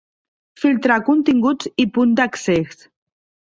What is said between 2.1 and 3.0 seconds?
d'accés.